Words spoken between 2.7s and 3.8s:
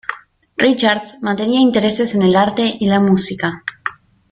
y la música.